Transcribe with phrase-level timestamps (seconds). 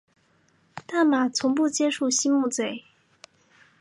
[0.87, 2.85] 但马从不接触溪木贼。